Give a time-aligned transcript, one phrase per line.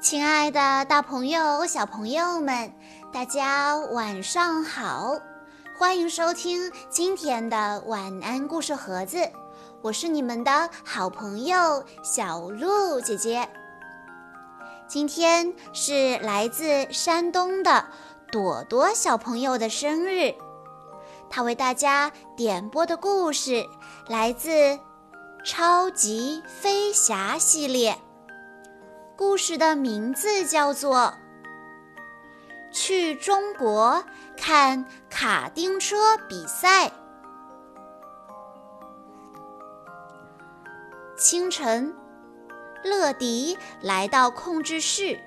[0.00, 2.72] 亲爱的，大朋友、小朋友们，
[3.12, 5.18] 大家晚上好！
[5.78, 9.18] 欢迎收听今天的晚安故事盒子，
[9.82, 13.46] 我是你们的好朋友小鹿姐姐。
[14.88, 17.84] 今天是来自山东的
[18.32, 20.34] 朵朵小朋友的生日，
[21.28, 23.68] 他为大家点播的故事
[24.08, 24.48] 来自
[25.44, 27.98] 《超级飞侠》系列。
[29.20, 30.96] 故事的名字叫做
[32.72, 34.02] 《去中国
[34.34, 36.88] 看卡丁车比赛》。
[41.18, 41.94] 清晨，
[42.82, 45.20] 乐迪来到控制室。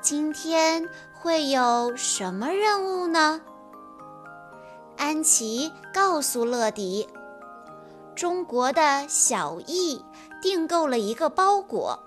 [0.00, 3.42] 今天会有什么任务呢？
[4.96, 7.06] 安琪告诉乐迪，
[8.16, 10.02] 中国的小易
[10.40, 12.02] 订购了一个包裹。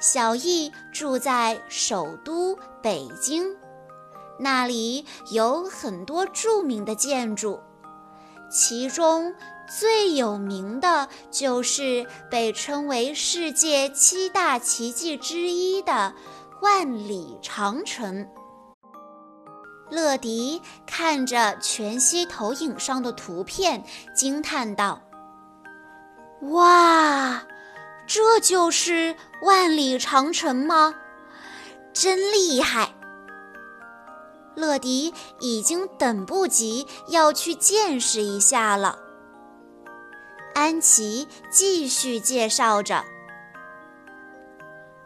[0.00, 3.54] 小易住在首都北京，
[4.38, 7.60] 那里有很多著名的建筑，
[8.50, 9.34] 其中
[9.78, 16.14] 最有名的就是被称为世界七大奇迹之一的
[16.62, 18.26] 万里长城。
[19.90, 25.02] 乐迪看着全息投影上的图片，惊叹道
[26.52, 27.09] ：“哇！”
[28.12, 30.96] 这就是万里长城吗？
[31.92, 32.92] 真厉害！
[34.56, 38.98] 乐迪已经等不及要去见识一下了。
[40.56, 43.04] 安琪继续介绍着：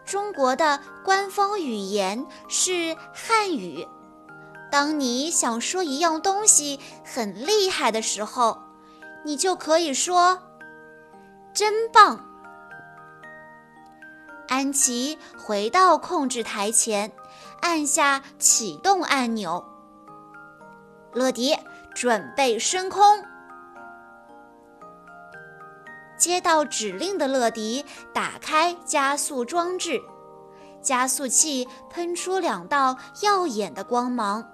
[0.03, 3.87] 中国的官方语言是汉语。
[4.71, 8.57] 当你想说一样东西很厉害的时候，
[9.23, 10.39] 你就可以说
[11.53, 12.19] “真棒”。
[14.47, 17.11] 安琪回到控制台前，
[17.61, 19.63] 按下启动按钮。
[21.13, 21.57] 乐迪
[21.93, 23.23] 准备升空。
[26.17, 30.01] 接到指令的乐迪打开加速装置，
[30.81, 34.53] 加速器喷出两道耀眼的光芒，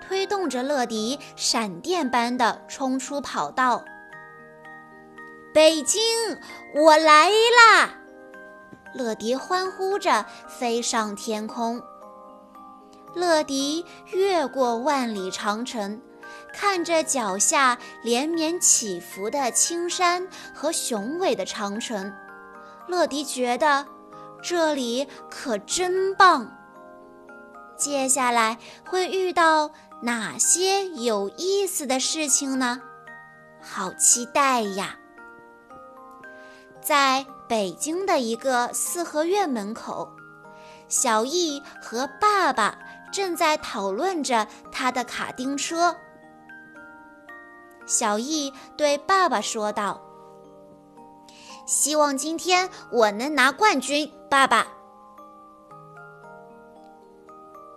[0.00, 3.84] 推动着乐迪闪电般的冲出跑道。
[5.52, 6.02] 北京，
[6.74, 8.03] 我来啦！
[8.94, 11.82] 乐迪欢呼着飞上天空。
[13.14, 16.00] 乐迪越过万里长城，
[16.52, 22.12] 看着脚下连绵起伏的青山和雄伟的长城，
[22.88, 23.86] 乐迪觉得
[24.42, 26.56] 这里可真棒。
[27.76, 29.70] 接下来会遇到
[30.02, 32.80] 哪些有意思的事情呢？
[33.60, 34.96] 好期待呀！
[36.80, 37.26] 在。
[37.46, 40.08] 北京的一个四合院门口，
[40.88, 42.78] 小易和爸爸
[43.12, 45.94] 正在讨论着他的卡丁车。
[47.86, 50.00] 小易对爸爸说道
[51.66, 54.66] ：“希望今天我能拿冠军，爸爸。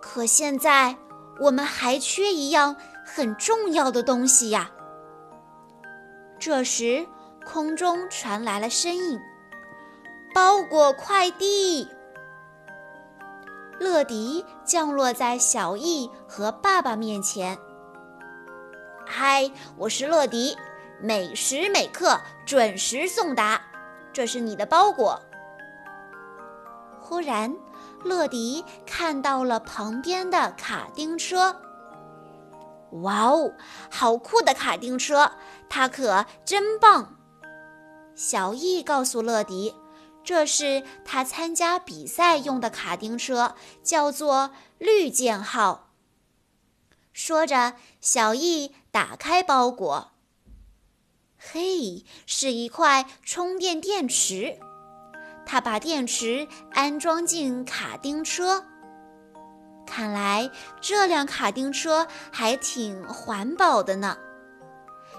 [0.00, 0.96] 可现在
[1.38, 2.74] 我们还缺一样
[3.04, 4.70] 很重要的东西呀。”
[6.40, 7.06] 这时，
[7.44, 9.20] 空中传来了声音。
[10.40, 11.88] 包裹快递，
[13.80, 17.58] 乐迪降落在小易和爸爸面前。
[19.04, 20.56] 嗨，我是乐迪，
[21.00, 23.60] 每时每刻准时送达，
[24.12, 25.20] 这是你的包裹。
[27.00, 27.52] 忽然，
[28.04, 31.56] 乐迪看到了旁边的卡丁车。
[33.02, 33.52] 哇哦，
[33.90, 35.32] 好酷的卡丁车，
[35.68, 37.16] 它可真棒！
[38.14, 39.74] 小易告诉乐迪。
[40.24, 45.92] 这是他参加比赛用的卡丁车，叫做“绿箭号”。
[47.14, 50.12] 说着，小易打开包裹，
[51.36, 54.58] 嘿，是一块充电电池。
[55.46, 58.66] 他把电池安装进卡丁车，
[59.86, 60.50] 看来
[60.80, 64.18] 这辆卡丁车还挺环保的呢。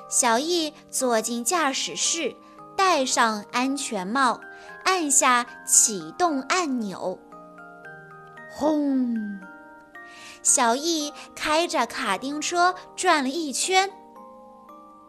[0.07, 2.35] 小易坐进驾驶室，
[2.77, 4.39] 戴上安全帽。
[4.89, 7.19] 按下启动按钮，
[8.49, 9.39] 轰！
[10.41, 13.91] 小易开着卡丁车转了一圈，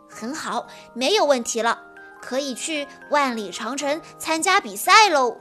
[0.06, 1.82] 很好，没有问题了，
[2.20, 5.38] 可以去万里长城参加比赛喽。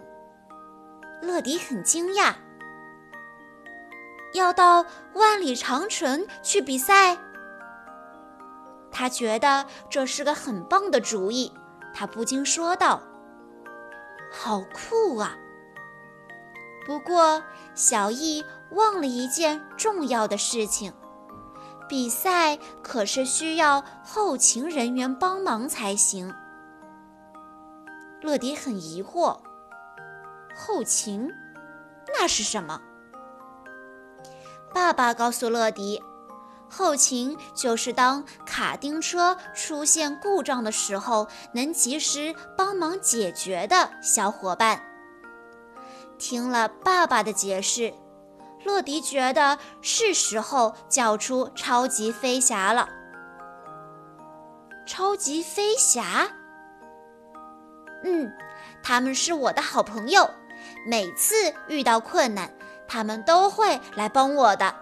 [1.21, 2.33] 乐迪很惊讶，
[4.33, 7.17] 要到万里长城去比赛，
[8.89, 11.51] 他觉得这是个很棒的主意，
[11.93, 13.03] 他不禁说道。
[14.31, 15.35] 好酷啊！
[16.85, 17.43] 不过，
[17.75, 20.93] 小易忘了一件重要的事情：
[21.87, 26.33] 比赛可是需要后勤人员帮忙才行。
[28.21, 29.39] 乐迪很疑惑
[30.55, 31.31] ：“后勤，
[32.07, 32.81] 那是什么？”
[34.73, 36.01] 爸爸告诉乐迪。
[36.69, 44.81] 后勤就是当卡丁车出现故障的时候，能及时帮忙解决的小伙伴。
[46.17, 47.93] 听了爸爸的解释，
[48.63, 52.87] 乐迪觉得是时候叫出超级飞侠了。
[54.85, 56.27] 超级飞侠，
[58.03, 58.31] 嗯，
[58.83, 60.29] 他们是我的好朋友，
[60.85, 61.35] 每次
[61.67, 62.51] 遇到困难，
[62.87, 64.75] 他们都会来帮我的。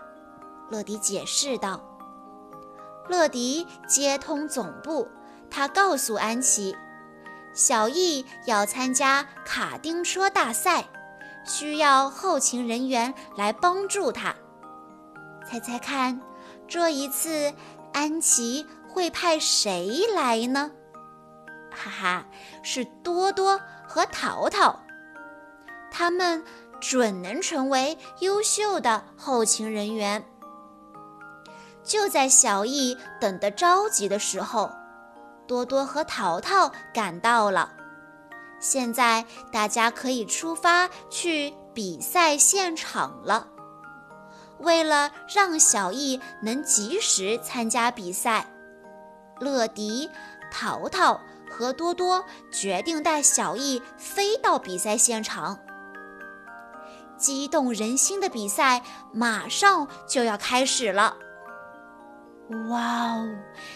[0.69, 1.81] 乐迪解释道
[3.07, 5.07] ：“乐迪接通总部，
[5.49, 6.75] 他告诉安琪，
[7.53, 10.89] 小易要参加卡丁车大赛，
[11.45, 14.35] 需要后勤人员来帮助他。
[15.49, 16.19] 猜猜看，
[16.67, 17.53] 这一次
[17.93, 20.71] 安琪会派谁来呢？
[21.71, 22.25] 哈哈，
[22.61, 24.81] 是多多和淘淘，
[25.89, 26.43] 他们
[26.81, 30.21] 准能成为优秀的后勤人员。”
[31.87, 34.69] 就在小易等得着急的时候，
[35.47, 37.73] 多多和淘淘赶到了。
[38.59, 43.47] 现在大家可以出发去比赛现场了。
[44.59, 48.47] 为了让小易能及时参加比赛，
[49.39, 50.09] 乐迪、
[50.51, 55.59] 淘淘和多多决定带小易飞到比赛现场。
[57.17, 58.81] 激动人心的比赛
[59.13, 61.15] 马上就要开始了。
[62.69, 63.27] 哇哦！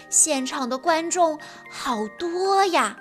[0.09, 1.37] 现场的观众
[1.69, 2.97] 好多呀！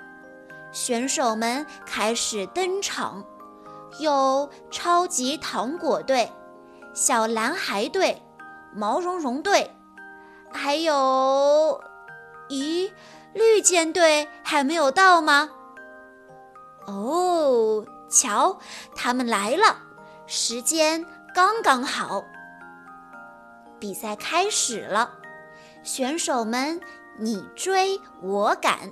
[0.71, 3.23] 选手们开始登场，
[3.99, 6.31] 有超级糖果队、
[6.93, 8.21] 小男孩队、
[8.73, 9.73] 毛茸茸队，
[10.51, 11.81] 还有……
[12.49, 12.91] 咦，
[13.33, 15.49] 绿箭队还没有到吗？
[16.85, 18.59] 哦，瞧，
[18.93, 19.77] 他们来了，
[20.27, 22.23] 时间刚刚好，
[23.79, 25.20] 比赛开始了。
[25.83, 26.79] 选手们
[27.17, 28.91] 你追我赶，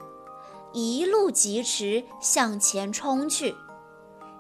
[0.74, 3.56] 一路疾驰向前冲去。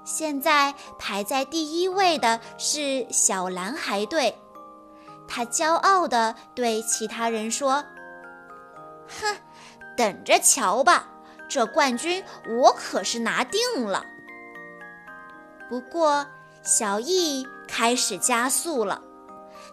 [0.03, 4.37] 现在排在第一位的是小男孩队，
[5.27, 7.85] 他骄傲地对其他人说
[9.21, 9.37] ：“哼，
[9.95, 11.09] 等着瞧吧，
[11.47, 14.03] 这冠军我可是拿定了。”
[15.69, 16.25] 不过，
[16.63, 19.03] 小易开始加速了。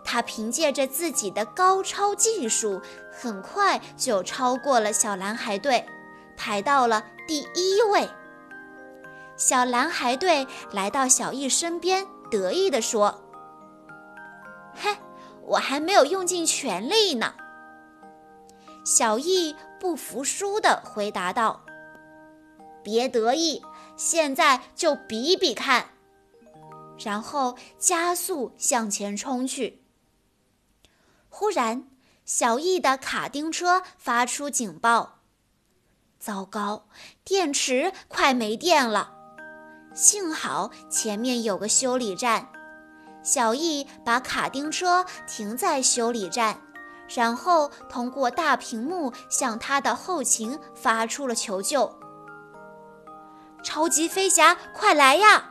[0.09, 2.81] 他凭借着自己的高超技术，
[3.11, 5.85] 很快就超过了小男孩队，
[6.37, 8.09] 排到了第一位。
[9.37, 13.25] 小男孩队来到小易身边，得意地说
[14.73, 14.97] ：“嘿，
[15.43, 17.35] 我还没有用尽全力呢。”
[18.87, 21.65] 小易不服输地回答道
[22.85, 23.61] ：“别得意，
[23.97, 25.87] 现在就比比看。”
[27.05, 29.83] 然后加速向前冲去。
[31.39, 31.87] 忽然，
[32.25, 35.19] 小易的卡丁车发出警报
[36.19, 36.89] ：“糟糕，
[37.25, 39.13] 电池快没电了！”
[39.93, 42.49] 幸好前面有个修理站，
[43.23, 46.59] 小易把卡丁车停在修理站，
[47.15, 51.99] 然后通过大屏幕向他的后勤发出了求救
[53.63, 55.51] ：“超级飞侠，快来呀！”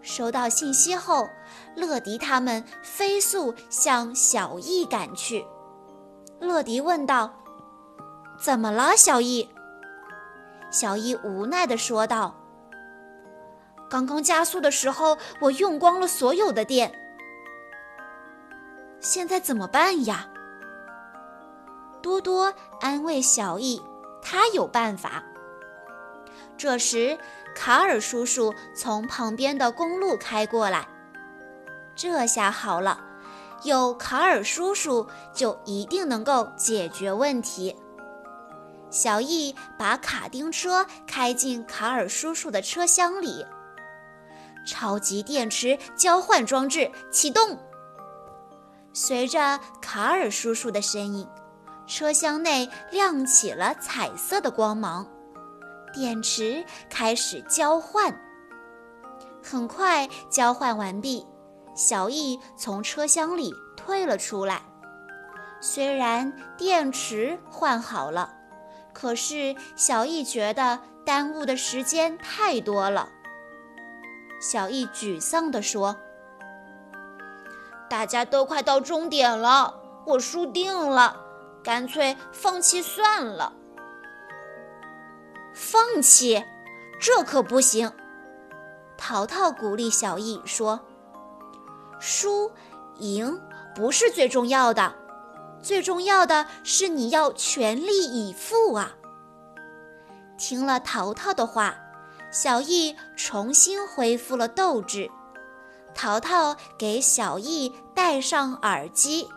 [0.00, 1.28] 收到信息后，
[1.76, 5.46] 乐迪他们飞速向小易赶去。
[6.40, 7.32] 乐迪问道
[8.40, 9.48] ：“怎么了，小易？”
[10.70, 12.34] 小易无奈地说道
[13.90, 16.92] ：“刚刚加速的时候，我用光了所有的电。
[19.00, 20.28] 现在怎么办呀？”
[22.02, 23.82] 多多安慰小易
[24.22, 25.22] ：“他有办法。”
[26.58, 27.18] 这时。
[27.52, 30.86] 卡尔叔叔从旁边的公路开过来，
[32.02, 32.98] 这下好了，
[33.62, 37.76] 有卡尔叔叔就一定能够解决问题。
[38.88, 43.44] 小易把卡丁车开进卡尔叔叔的车厢里，
[44.66, 47.58] 超级电池交换装置启动。
[48.94, 51.28] 随着卡尔叔叔的身影，
[51.86, 55.06] 车厢内亮起了彩色的光芒。
[55.92, 58.18] 电池开始交换，
[59.44, 61.26] 很快交换完毕，
[61.80, 64.60] 小易从车厢里退了出来。
[65.62, 68.34] 虽然电池换好了，
[68.92, 73.08] 可是小易觉得耽误的时间太多了。
[74.42, 75.96] 小易沮丧地说
[77.88, 81.16] ：“大家都快到终点了，我输定了，
[81.64, 83.54] 干脆放弃算了。”
[85.54, 86.44] 放弃？
[87.00, 87.90] 这可不行！
[88.98, 90.80] 淘淘鼓励小易说
[92.00, 92.50] ：“输
[92.98, 93.40] 赢
[93.74, 94.94] 不是最重要的，
[95.62, 98.96] 最重要的是你要全力以赴啊！”
[100.36, 101.76] 听了淘淘的话。
[102.32, 105.10] 小易重新恢复了斗志。
[105.96, 109.28] 淘淘给小易戴上耳机，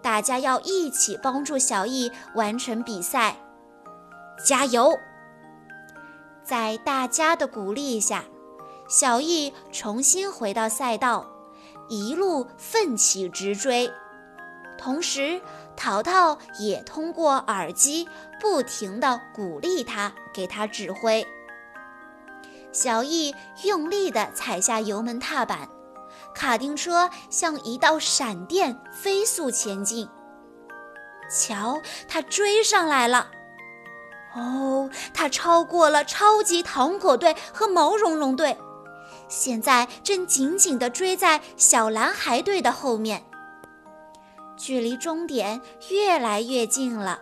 [0.00, 3.36] 大家要一起帮助小易完成比赛，
[4.46, 4.96] 加油！
[6.44, 8.24] 在大家的鼓励下，
[8.88, 11.26] 小易重新回到赛道，
[11.88, 13.90] 一路奋起直追。
[14.76, 15.40] 同时，
[15.76, 18.08] 淘淘也通过耳机
[18.40, 21.26] 不停地鼓励他，给他指挥。
[22.70, 25.68] 小易用力地踩下油门踏板，
[26.34, 30.08] 卡丁车像一道闪电飞速前进。
[31.30, 33.30] 瞧，它追上来了！
[34.36, 38.56] 哦，它超过了超级糖果队和毛茸茸队，
[39.28, 43.24] 现在正紧紧地追在小男孩队的后面。
[44.56, 47.20] 距离终点越来越近了，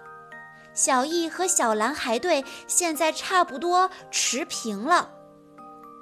[0.73, 5.11] 小易和小男孩队现在差不多持平了。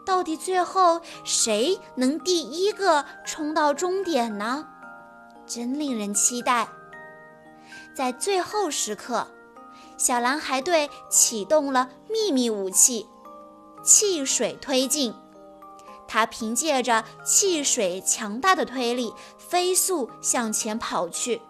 [0.06, 4.68] 到底最后谁能第一个冲到终点呢？
[5.46, 6.68] 真令人期待！
[7.96, 9.26] 在最后时刻，
[9.96, 13.06] 小男孩队启动了秘密武器——
[13.82, 15.14] 汽水推进。
[16.14, 21.42] 他凭借着汽水强大的推力，飞速向前跑去，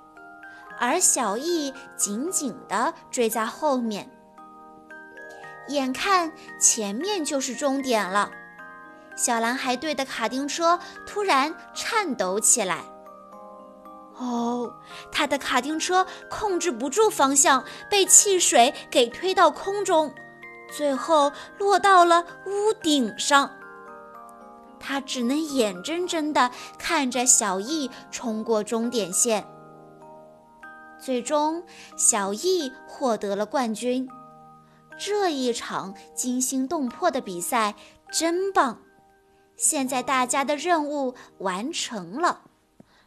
[0.78, 4.10] 而小易紧紧地追在后面。
[5.68, 8.30] 眼看前面就是终点了。
[9.14, 12.84] 小男孩队的卡丁车突然颤抖起来。
[14.16, 14.72] 哦，
[15.12, 20.14] 他的卡丁车控制不住方向，被汽水给推到空中，
[20.74, 23.50] 最后落到了屋顶上。
[24.86, 29.46] 他只能眼睁睁地看着小易冲过终点线。
[31.00, 31.64] 最终，
[31.96, 34.06] 小易获得了冠军。
[34.98, 37.74] 这一场惊心动魄的比赛
[38.12, 38.82] 真棒！
[39.56, 42.42] 现在大家的任务完成了，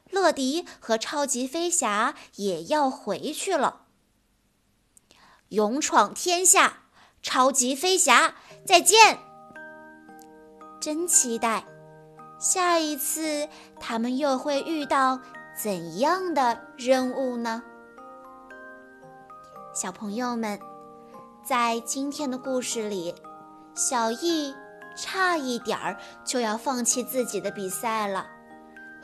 [0.09, 3.83] 乐迪和超级飞侠也要回去了。
[5.49, 6.85] 勇闯天下，
[7.21, 9.26] 超级飞侠，再见！
[10.87, 11.65] 真期待，
[12.39, 15.19] 下一次他们又会遇到
[15.53, 17.61] 怎样的任务呢？
[19.73, 20.57] 小朋友们，
[21.43, 23.13] 在今天的故事里，
[23.75, 24.55] 小易。
[24.95, 28.25] 差一点儿就要放弃自己的比赛了，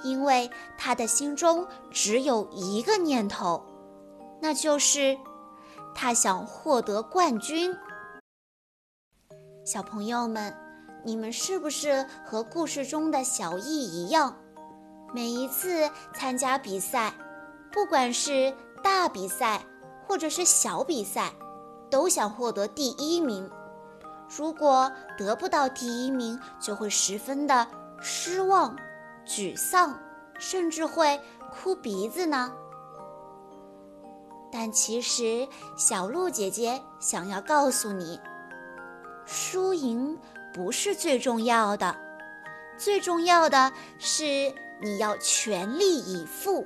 [0.03, 3.61] 因为他的心中只有一个念头，
[4.41, 5.17] 那就是
[5.93, 7.75] 他想获得冠军。
[9.65, 10.55] 小朋友们，
[11.03, 14.35] 你们是不是和故事中的小易一样，
[15.13, 17.13] 每一次参加比赛，
[17.71, 19.61] 不管是大比赛
[20.07, 21.31] 或者是小比赛，
[21.89, 23.49] 都想获得第一名？
[24.35, 27.67] 如果得不到第一名，就会十分的
[27.99, 28.75] 失望、
[29.27, 29.99] 沮丧，
[30.39, 31.19] 甚至会
[31.51, 32.51] 哭鼻子呢。
[34.51, 38.19] 但其实，小鹿姐姐想要告诉你，
[39.25, 40.17] 输赢
[40.53, 41.95] 不是最重要的，
[42.77, 44.23] 最重要的是
[44.81, 46.65] 你要全力以赴。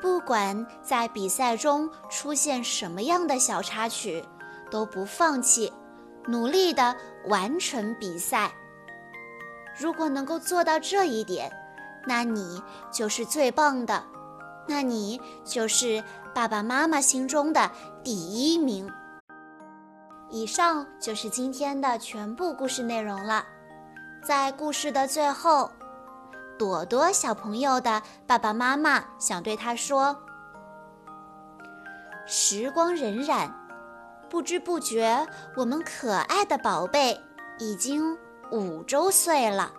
[0.00, 4.24] 不管在比赛中出现什么样的小插曲。
[4.70, 5.70] 都不放弃，
[6.26, 8.50] 努力的完成比赛。
[9.78, 11.52] 如果能够做到这一点，
[12.06, 12.58] 那你
[12.90, 14.02] 就是最棒的，
[14.66, 16.02] 那你就是
[16.34, 17.70] 爸爸妈妈心中的
[18.02, 18.90] 第一名。
[20.32, 23.44] 以上就是今天的全部故事内容了。
[24.24, 25.70] 在故事的最后，
[26.58, 30.16] 朵朵小朋友的爸爸妈妈想对他说
[32.26, 33.50] ：“时光荏苒。”
[34.30, 37.20] 不知不觉，我们可爱的宝贝
[37.58, 38.16] 已经
[38.50, 39.70] 五周岁了。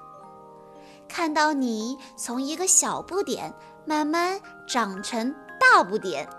[1.09, 3.51] 看到你从一个小不点
[3.87, 6.29] 慢慢长成大不点，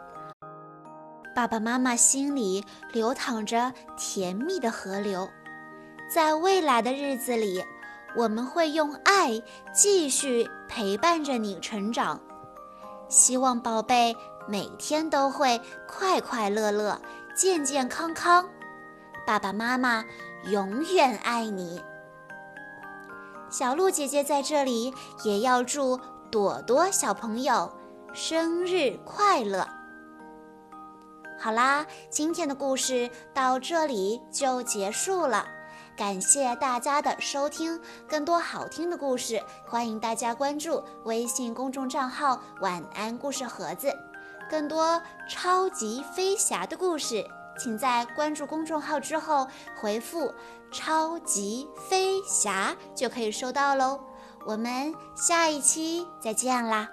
[1.34, 5.28] 爸爸妈妈心里流淌着甜蜜的河流。
[6.08, 7.64] 在未来的日子里，
[8.16, 12.20] 我们会用爱继续陪伴着你成长。
[13.08, 14.16] 希望宝贝
[14.48, 17.00] 每天都会快快乐乐。
[17.34, 18.48] 健健康康，
[19.26, 20.04] 爸爸妈妈
[20.44, 21.82] 永远爱你。
[23.50, 25.98] 小鹿姐姐在这里也要祝
[26.30, 27.72] 朵朵小朋友
[28.12, 29.68] 生日快乐。
[31.38, 35.46] 好啦，今天的故事到这里就结束了，
[35.96, 37.78] 感谢大家的收听。
[38.08, 43.92] 更多好听的故事，欢迎大家关注微信公众账号“晚安故事盒子”。
[44.48, 47.26] 更多超级飞侠的故事，
[47.58, 49.46] 请在关注公众号之后
[49.80, 50.32] 回复
[50.72, 54.00] “超级飞侠”就可以收到喽。
[54.46, 56.88] 我们下一期再见啦！